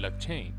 [0.00, 0.52] بلاکچین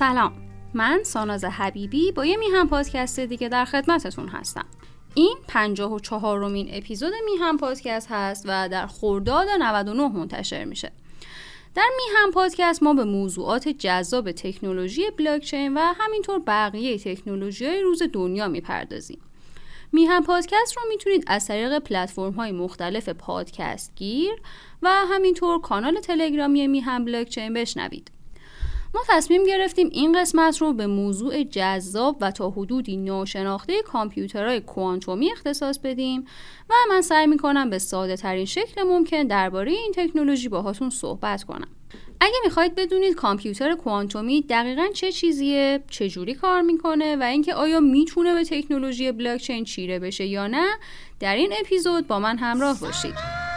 [0.00, 0.32] سلام.
[0.74, 4.64] من ساناز حبیبی با یه میهم پادکست دیگه در خدمتتون هستم.
[5.14, 10.92] این پنجاه و چهارمین اپیزود میهم پادکست هست و در خرداد 99 منتشر میشه.
[11.74, 18.02] در میهم پادکست ما به موضوعات جذاب تکنولوژی بلاکچین و همینطور بقیه تکنولوژی های روز
[18.12, 19.18] دنیا می‌پردازیم.
[19.92, 24.32] میهم پادکست رو می‌تونید از طریق پلتفرم های مختلف پادکست گیر
[24.82, 28.19] و همینطور کانال تلگرامی میهم بلاکچین بشنوید.
[28.94, 35.32] ما تصمیم گرفتیم این قسمت رو به موضوع جذاب و تا حدودی ناشناخته کامپیوترهای کوانتومی
[35.32, 36.26] اختصاص بدیم
[36.70, 41.68] و من سعی می‌کنم به ساده ترین شکل ممکن درباره این تکنولوژی باهاتون صحبت کنم
[42.20, 47.80] اگه می‌خواید بدونید کامپیوتر کوانتومی دقیقا چه چیزیه، چه جوری کار می‌کنه و اینکه آیا
[47.80, 50.66] می‌تونه به تکنولوژی بلاکچین چیره بشه یا نه،
[51.20, 53.49] در این اپیزود با من همراه باشید.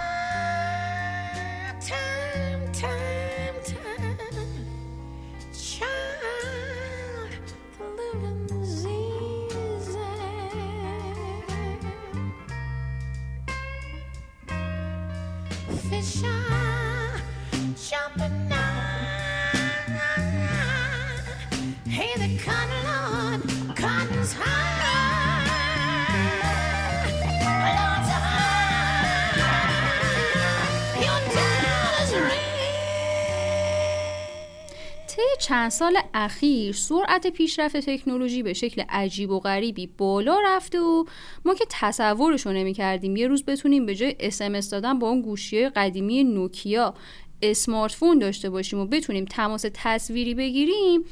[35.44, 41.06] چند سال اخیر سرعت پیشرفت تکنولوژی به شکل عجیب و غریبی بالا رفته و
[41.46, 45.22] ما که تصورش رو نمی کردیم یه روز بتونیم به جای اسمس دادن با اون
[45.22, 46.94] گوشی قدیمی نوکیا
[47.42, 51.04] اسمارت فون داشته باشیم و بتونیم تماس تصویری بگیریم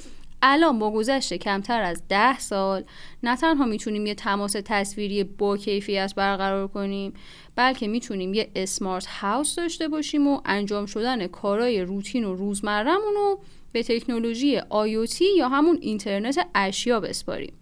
[0.41, 2.84] الان با گذشت کمتر از ده سال
[3.24, 7.13] نه تنها می‌تونیم یه تماس تصویری با کیفیت برقرار کنیم
[7.56, 13.40] بلکه می‌تونیم یه اسمارت هاوس داشته باشیم و انجام شدن کارهای روتین و روزمرهمون رو
[13.72, 17.60] به تکنولوژی آیوتی یا همون اینترنت اشیا بسپاریم.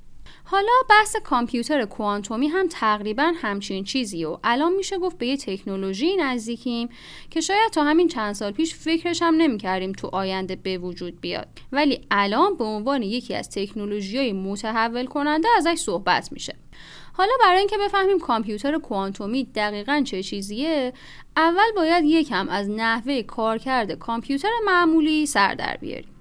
[0.52, 6.16] حالا بحث کامپیوتر کوانتومی هم تقریبا همچین چیزی و الان میشه گفت به یه تکنولوژی
[6.16, 6.90] نزدیکیم
[7.30, 11.48] که شاید تا همین چند سال پیش فکرش هم نمی‌کردیم تو آینده به وجود بیاد.
[11.72, 16.56] ولی الان به عنوان یکی از تکنولوژی های متحول کننده ازش صحبت میشه.
[17.14, 20.94] حالا برای اینکه بفهمیم کامپیوتر کوانتومی دقیقا چه چیزیه
[21.38, 26.19] اول باید یکم از نحوه کارکرد کامپیوتر معمولی سر در بیاریم.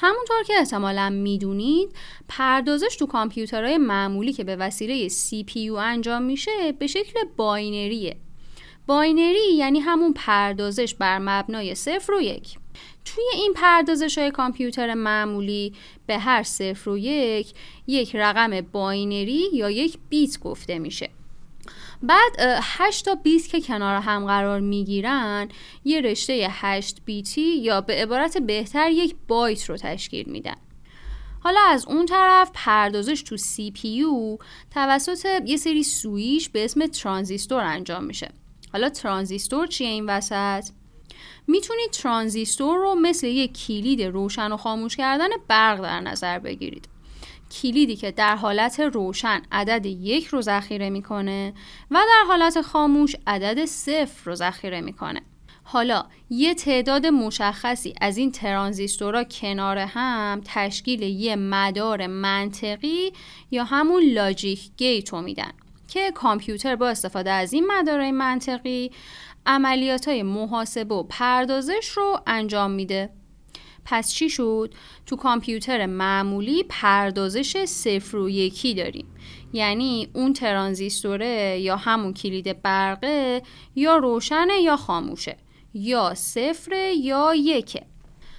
[0.00, 1.92] همونطور که احتمالا می‌دونید
[2.28, 8.16] پردازش تو کامپیوترهای معمولی که به وسیله CPU انجام میشه به شکل باینریه.
[8.86, 12.58] باینری یعنی همون پردازش بر مبنای صفر و یک.
[13.04, 15.72] توی این پردازش های کامپیوتر معمولی
[16.06, 17.52] به هر صفر و یک
[17.86, 21.10] یک رقم باینری یا یک بیت گفته میشه.
[22.02, 25.48] بعد 8 تا بیت که کنار هم قرار می‌گیرن
[25.84, 30.56] یه رشته 8 بیتی یا به عبارت بهتر یک بایت رو تشکیل میدن.
[31.40, 34.04] حالا از اون طرف پردازش تو سی پی
[34.74, 38.30] توسط یه سری سویش به اسم ترانزیستور انجام میشه.
[38.72, 40.64] حالا ترانزیستور چیه این وسط؟
[41.46, 46.88] می‌تونید ترانزیستور رو مثل یک کلید روشن و خاموش کردن برق در نظر بگیرید.
[47.50, 51.52] کلیدی که در حالت روشن عدد یک رو ذخیره می‌کنه
[51.90, 55.22] و در حالت خاموش عدد صفر رو ذخیره می‌کنه.
[55.70, 63.12] حالا یه تعداد مشخصی از این ترانزیستورا کنار هم تشکیل یه مدار منطقی
[63.50, 65.52] یا همون لاجیک گیت میدن
[65.88, 68.90] که کامپیوتر با استفاده از این مدارهای منطقی
[69.46, 73.10] عملیات های محاسبه و پردازش رو انجام میده.
[73.90, 74.74] پس چی شد؟
[75.06, 79.06] تو کامپیوتر معمولی پردازش صفر و یکی داریم.
[79.52, 83.42] یعنی اون ترانزیستوره یا همون کلید برقه
[83.76, 85.36] یا روشنه یا خاموشه.
[85.74, 87.82] یا صفر یا یکه.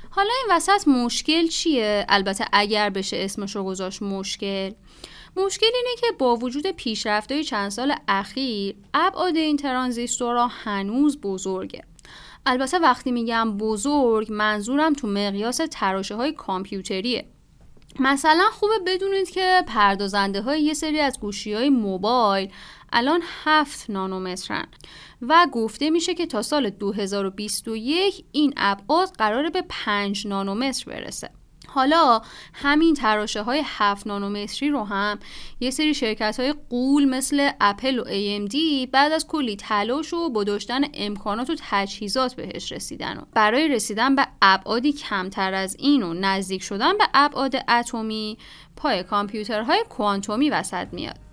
[0.09, 4.71] حالا این وسط مشکل چیه؟ البته اگر بشه اسمش رو گذاشت مشکل.
[5.35, 11.88] مشکل اینه که با وجود پیشرفتهای چند سال اخیر ابعاد این ترانزیستورها هنوز بزرگه.
[12.49, 17.25] البته وقتی میگم بزرگ منظورم تو مقیاس تراشه های کامپیوتریه.
[17.99, 22.51] مثلا خوبه بدونید که پردازنده های یه سری از گوشی های موبایل
[22.91, 24.67] الان 7 نانومترن
[25.21, 31.29] و گفته میشه که تا سال 2021 این ابعاد قراره به 5 نانومتر برسه.
[31.73, 32.21] حالا
[32.53, 35.19] همین تراشه های 7 نانومتری رو هم
[35.59, 38.55] یه سری شرکت های قول مثل اپل و AMD
[38.91, 44.15] بعد از کلی تلاش و با داشتن امکانات و تجهیزات بهش رسیدن و برای رسیدن
[44.15, 48.37] به ابعادی کمتر از این و نزدیک شدن به ابعاد اتمی
[48.75, 51.28] پای کامپیوترهای کوانتومی وسط میاد.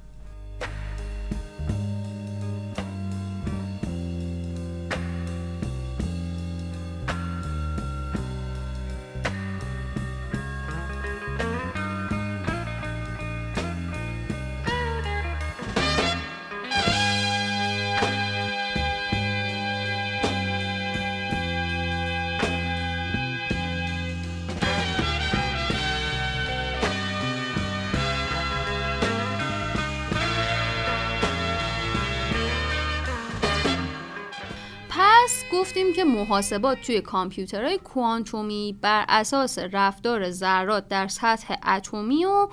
[35.66, 42.48] گفتیم که محاسبات توی کامپیوترهای کوانتومی بر اساس رفتار ذرات در سطح اتمی و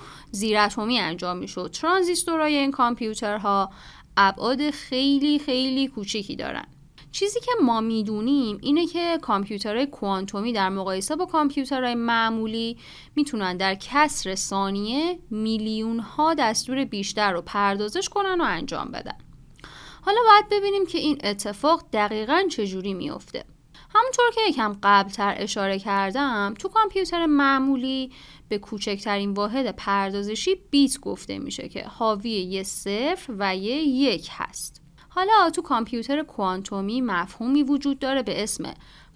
[0.58, 1.70] اتمی انجام می‌شد.
[1.70, 3.70] ترانزیستورهای این کامپیوترها
[4.16, 6.64] ابعاد خیلی خیلی کوچیکی دارن.
[7.12, 12.78] چیزی که ما می‌دونیم اینه که کامپیوترهای کوانتومی در مقایسه با کامپیوترهای معمولی
[13.16, 19.16] می‌تونن در کسر ثانیه میلیون ها دستور بیشتر رو پردازش کنن و انجام بدن.
[20.06, 23.44] حالا باید ببینیم که این اتفاق دقیقا چجوری میافته.
[23.94, 28.12] همونطور که یکم قبلتر اشاره کردم تو کامپیوتر معمولی
[28.48, 34.82] به کوچکترین واحد پردازشی بیت گفته میشه که حاوی یه صفر و یه یک هست.
[35.08, 38.74] حالا تو کامپیوتر کوانتومی مفهومی وجود داره به اسم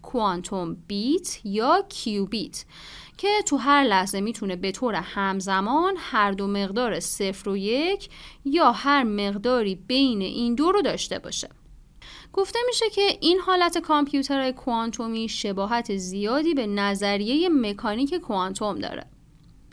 [0.09, 2.65] کوانتوم بیت یا کیوبیت
[3.17, 8.09] که تو هر لحظه می‌تونه به طور همزمان هر دو مقدار صفر و یک
[8.45, 11.49] یا هر مقداری بین این دو رو داشته باشه.
[12.33, 19.07] گفته میشه که این حالت کامپیوترهای کوانتومی شباهت زیادی به نظریه مکانیک کوانتوم داره.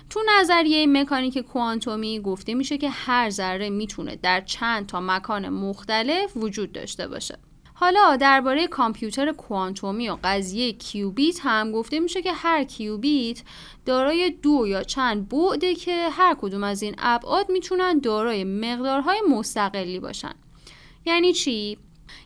[0.09, 6.37] تو نظریه مکانیک کوانتومی گفته میشه که هر ذره می‌تونه در چند تا مکان مختلف
[6.37, 7.37] وجود داشته باشه.
[7.77, 13.43] حالا درباره کامپیوتر کوانتومی و قضیه کیوبیت هم گفته میشه که هر کیوبیت
[13.85, 19.99] دارای دو یا چند بعده که هر کدوم از این ابعاد می‌تونن دارای مقدارهای مستقلی
[19.99, 20.33] باشن.
[21.05, 21.77] یعنی چی؟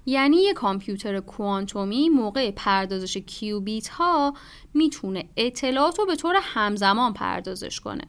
[0.05, 4.33] یعنی یه کامپیوتر کوانتومی موقع پردازش کیوبیت ها
[4.73, 8.03] می‌تونه اطلاعات رو به طور همزمان پردازش کنه.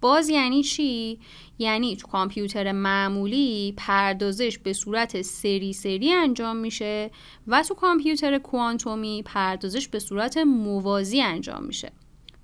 [0.00, 1.20] باز یعنی چی؟
[1.58, 7.10] یعنی تو کامپیوتر معمولی پردازش به صورت سری سری انجام میشه
[7.46, 11.92] و تو کامپیوتر کوانتومی پردازش به صورت موازی انجام میشه.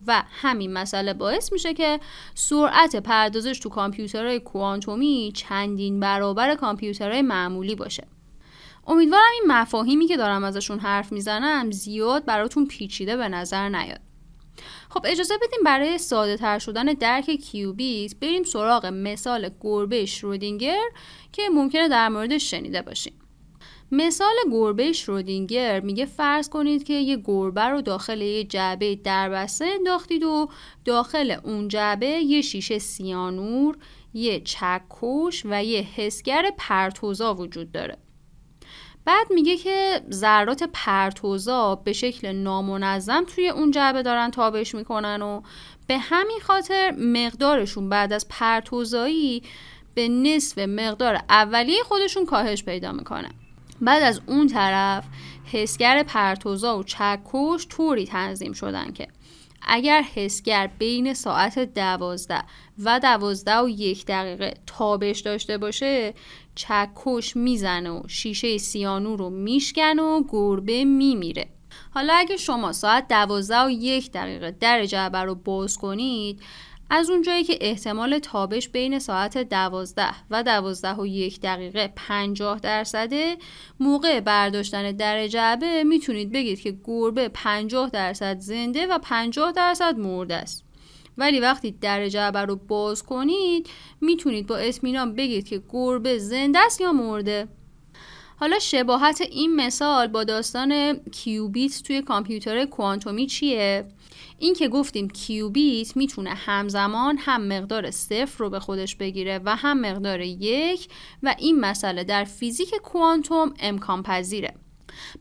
[0.07, 2.01] و همین مسئله باعث میشه که
[2.35, 8.07] سرعت پردازش تو کامپیوترهای کوانتومی چندین برابر کامپیوترهای معمولی باشه.
[8.87, 14.01] امیدوارم این مفاهیمی که دارم ازشون حرف می‌زنم زیاد براتون پیچیده به نظر نیاد.
[14.91, 20.85] خب اجازه بدیم برای ساده تر شدن درک کیوبیت بریم سراغ مثال گربه شرودینگر
[21.33, 23.13] که ممکنه در موردش شنیده باشیم
[23.93, 30.23] مثال گربه شرودینگر میگه فرض کنید که یه گربه رو داخل یه جعبه دربسته انداختید
[30.23, 30.49] و
[30.85, 33.77] داخل اون جعبه یه شیشه سیانور،
[34.15, 38.04] یه چکش و یه حسگر پرتوزا وجود داره.
[39.05, 45.43] بعد میگه که ذرات پرتوزا به شکل نامنظم توی اون جعبه دارن تابش می‌کنن و
[45.87, 49.43] به همین خاطر مقدارشون بعد از پرتوزایی
[49.95, 53.33] به نصف مقدار اولیه خودشون کاهش پیدا می‌کنن.
[53.81, 55.05] بعد از اون طرف
[55.53, 59.09] حسگر پرتوزا و چکش طوری تنظیم شدن که
[59.63, 62.43] اگر حسگر بین ساعت دوازده
[62.79, 66.15] و دوازده و یک دقیقه تابش داشته باشه
[66.55, 71.47] چکش می‌زنه و شیشه سیانو رو میشکن و گربه میمیره.
[71.91, 76.41] حالا اگه شما ساعت دوازده و یک دقیقه در جعبه رو باز کنید
[76.91, 83.37] از اونجایی که احتمال تابش بین ساعت دوازده و دوازده و یک دقیقه پنجاه درصده
[83.81, 90.35] موقع برداشتن در جعبه می‌تونید بگید که گربه پنجاه درصد زنده و پنجاه درصد مرده
[90.35, 90.65] است
[91.19, 93.69] ولی وقتی در جعبه رو باز کنید
[94.01, 97.49] می‌تونید با اطمینان بگید که گربه زنده است یا مرده
[98.37, 103.85] حالا شباهت این مثال با داستان کیوبیت توی کامپیوتر کوانتومی چیه؟
[104.39, 109.81] این که گفتیم کیوبیت می‌تونه همزمان هم مقدار صفر رو به خودش بگیره و هم
[109.81, 110.89] مقدار یک
[111.23, 114.55] و این مسئله در فیزیک کوانتوم امکان پذیره.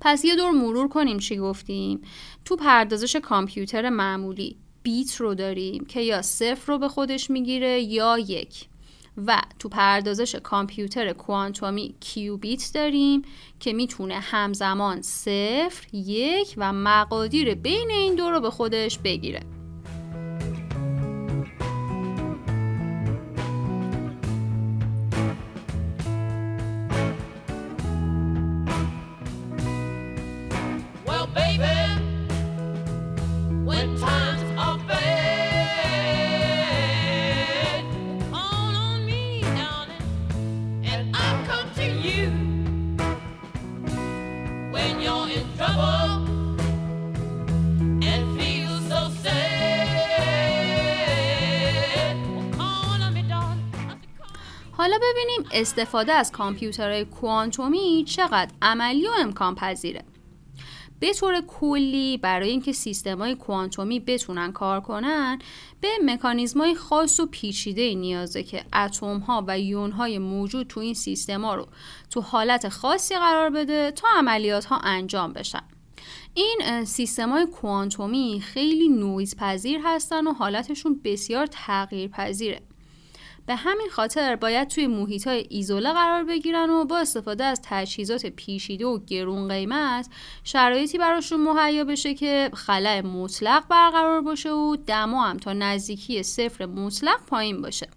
[0.02, 2.02] پس یه دور مرور کنیم چی گفتیم؟
[2.46, 8.20] تو پردازش کامپیوتر معمولی بیت رو داریم که یا صفر رو به خودش می‌گیره یا
[8.20, 8.66] یک.
[9.18, 13.22] و تو پردازش کامپیوتر کوانتومی کیوبیت داریم
[13.60, 19.40] که می‌تونه همزمان صفر، یک و مقادیر بین این دو رو به خودش بگیره.
[54.94, 60.04] حالا ببینیم استفاده از کامپیوترهای کوانتومی چقدر عملی و امکان پذیره.
[61.00, 65.40] به طور کلی برای اینکه سیستم های کوانتومی بتونن کار کنن
[65.82, 70.80] به مکانیزم های خاص و پیچیده نیازه که اتم ها و یون های موجود تو
[70.80, 71.68] این سیستم ها رو
[72.10, 75.64] تو حالت خاصی قرار بده تا عملیات ها انجام بشن
[76.34, 82.62] این سیستم های کوانتومی خیلی نویز پذیر هستن و حالتشون بسیار تغییر پذیره
[83.46, 88.26] به همین خاطر باید توی محیط های ایزوله قرار بگیرن و با استفاده از تجهیزات
[88.26, 90.08] پیشیده و گرون قیمت
[90.44, 96.66] شرایطی براشون مهیا بشه که خلع مطلق برقرار باشه و دما هم تا نزدیکی صفر
[96.66, 97.88] مطلق پایین باشه.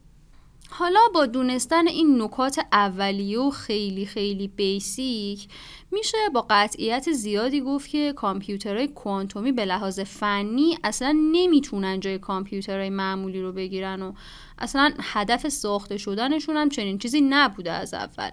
[0.78, 5.48] حالا با دونستن این نکات اولیه و خیلی خیلی بیسیک
[5.92, 12.90] میشه با قطعیت زیادی گفت که کامپیوترهای کوانتومی به لحاظ فنی اصلا نمی‌تونن جای کامپیوترهای
[12.90, 14.12] معمولی رو بگیرن و
[14.58, 18.30] اصلا هدف ساخته شدنشون هم چنین چیزی نبوده از اول.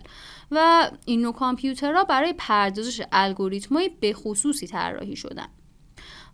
[0.51, 5.47] و این نوع کامپیوترها برای پردازش الگوریتمای به خصوصی طراحی شدن.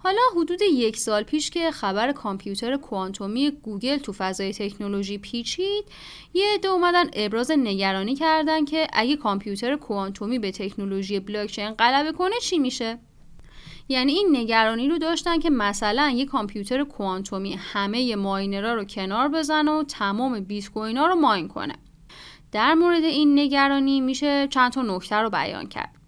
[0.01, 5.86] حالا حدود یک سال پیش که خبر کامپیوتر کوانتومی گوگل تو فضای تکنولوژی پیچید
[6.34, 12.36] یه عده اومدن ابراز نگرانی کردن که اگه کامپیوتر کوانتومی به تکنولوژی بلاکچین غلبه کنه
[12.41, 13.00] چی میشه؟
[13.89, 19.72] یعنی این نگرانی رو داشتن که مثلا یه کامپیوتر کوانتومی همه ماینرها رو کنار بزنه
[19.72, 21.75] و تمام بیت کوین ها رو ماین کنه.
[22.51, 25.99] در مورد این نگرانی میشه چند تا نکته رو بیان کرد.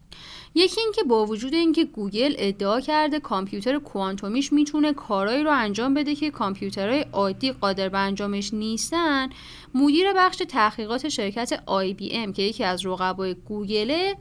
[0.55, 6.15] یکی اینکه با وجود اینکه گوگل ادعا کرده کامپیوتر کوانتومیش می‌تونه کارایی رو انجام بده
[6.15, 9.29] که کامپیوترهای عادی قادر به انجامش نیستن
[9.73, 14.15] مدیر بخش تحقیقات شرکت IBM که یکی از رقبای گوگله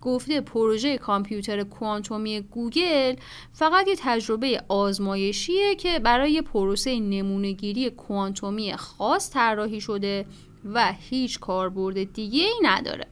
[0.00, 3.14] گفته پروژه کامپیوتر کوانتومی گوگل
[3.52, 10.26] فقط یه تجربه آزمایشیه که برای پروسه نمونهگیری کوانتومی خاص طراحی شده
[10.64, 13.06] و هیچ کاربرد دیگه ای نداره.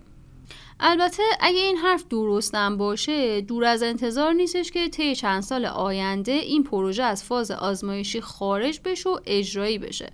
[0.80, 6.32] البته اگه این حرف درستم باشه دور از انتظار نیستش که طی چند سال آینده
[6.32, 10.12] این پروژه از فاز آزمایشی خارج بشه و اجرایی بشه.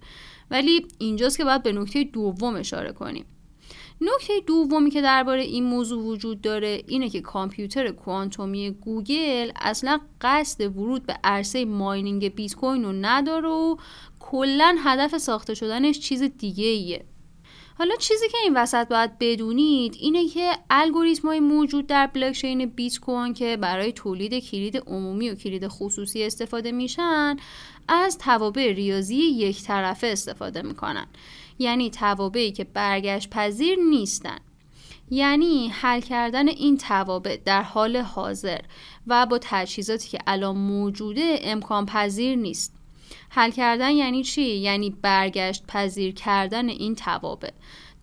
[0.50, 3.26] ولی اینجاست که باید به نکته دوم اشاره کنیم.
[4.00, 10.76] نکته دومی که درباره این موضوع وجود داره اینه که کامپیوتر کوانتومی گوگل اصلا قصد
[10.76, 13.76] ورود به عرصه ماینینگ بیت کوین رو نداره و
[14.20, 17.04] کلا هدف ساخته شدنش چیز دیگه ایه
[17.78, 22.98] حالا چیزی که این وسط باید بدونید اینه که الگوریتم های موجود در بلاکچین بیت
[22.98, 27.36] کوین که برای تولید کلید عمومی و کلید خصوصی استفاده میشن
[27.88, 31.06] از توابع ریاضی یک طرفه استفاده می‌کنن.
[31.58, 34.38] یعنی توابعی که برگشت پذیر نیستن.
[35.10, 38.60] یعنی حل کردن این توابع در حال حاضر
[39.06, 42.83] و با تجهیزاتی که الان موجوده امکان پذیر نیست.
[43.30, 47.50] حل کردن یعنی چی؟ یعنی برگشت پذیر کردن این توابع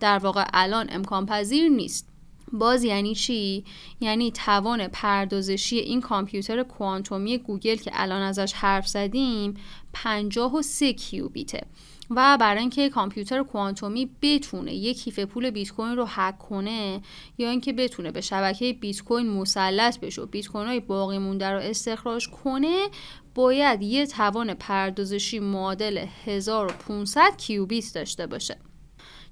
[0.00, 2.08] در واقع الان امکان پذیر نیست
[2.52, 3.64] باز یعنی چی؟
[4.00, 9.54] یعنی توان پردازشی این کامپیوتر کوانتومی گوگل که الان ازش حرف زدیم
[9.92, 11.66] 53 کیوبیته
[12.10, 17.00] و برای اینکه کامپیوتر کوانتومی بتونه یک کیف پول بیت کوین رو هک کنه
[17.38, 21.50] یا اینکه بتونه به شبکه بیت کوین مسلط بشه و بیت کوین های باقی مونده
[21.50, 22.88] رو استخراج کنه
[23.34, 28.56] باید یه توان پردازشی معادل 1500 کیوبیت داشته باشه.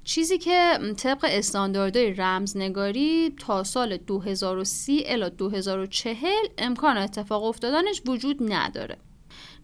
[0.05, 8.99] چیزی که طبق استانداردهای رمزنگاری تا سال 2030 الی 2040 امکان اتفاق افتادنش وجود نداره.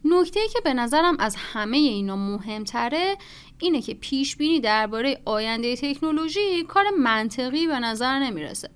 [0.05, 3.17] نکته که به نظرم از همه اینا مهمتره
[3.59, 8.69] اینه که پیش بینی درباره آینده تکنولوژی کار منطقی به نظر نمی‌رسه.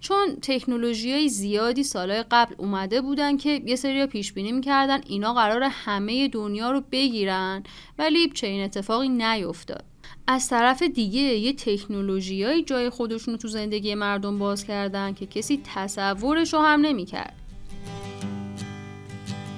[0.00, 5.34] چون تکنولوژی های زیادی سالهای قبل اومده بودن که یه سری پیش بینی می‌کردن اینا
[5.34, 7.62] قرار همه دنیا رو بگیرن
[7.98, 9.84] ولی چنین اتفاقی نیفتاد.
[10.26, 15.60] از طرف دیگه یه تکنولوژیایی جای خودشون رو تو زندگی مردم باز کردن که کسی
[15.74, 17.39] تصورش رو هم نمی‌کرد.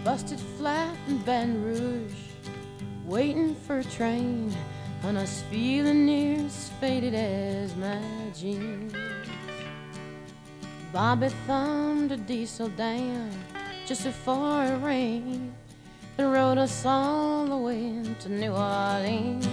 [0.04, 2.12] Busted flat in Baton Rouge,
[3.06, 4.52] waiting for a train
[5.04, 8.02] on us feeling near as faded as my
[8.34, 8.92] jeans.
[10.92, 13.30] Bobby thumbed a diesel down
[13.86, 15.54] just before it rained
[16.18, 19.51] and rode us all the way to New Orleans.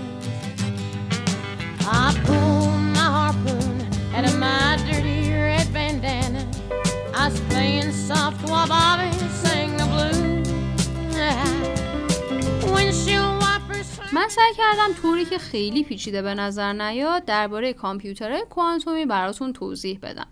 [14.30, 20.00] من سعی کردم طوری که خیلی پیچیده به نظر نیاد درباره کامپیوترهای کوانتومی براتون توضیح
[20.02, 20.28] بدم.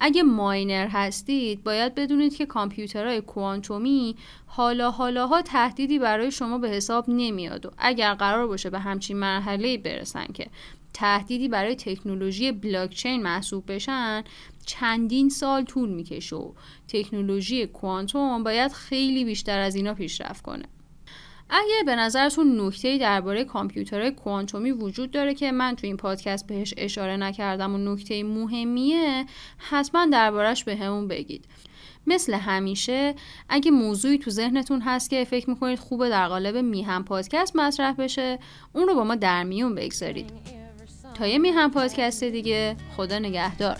[0.00, 7.04] اگه ماینر هستید باید بدونید که کامپیوترهای کوانتومی حالا حالاها تهدیدی برای شما به حساب
[7.08, 10.46] نمیاد و اگر قرار باشه به همچین مرحله برسن که
[10.94, 14.24] تهدیدی برای تکنولوژی بلاکچین محسوب بشن
[14.66, 16.52] چندین سال طول می‌کشه و
[16.88, 20.64] تکنولوژی کوانتوم باید خیلی بیشتر از اینا پیشرفت کنه
[21.50, 26.74] اگه به نظرتون نکته درباره کامپیوترهای کوانتومی وجود داره که من تو این پادکست بهش
[26.76, 29.26] اشاره نکردم و نکته مهمیه
[29.58, 31.44] حتما دربارهش به همون بگید.
[32.06, 33.14] مثل همیشه
[33.48, 38.38] اگه موضوعی تو ذهنتون هست که فکر می‌کنید خوبه در قالب میهم پادکست مطرح بشه
[38.72, 40.32] اون رو با ما در میون بگذارید.
[41.14, 43.76] تا یه میهم پادکست دیگه خدا نگهدار.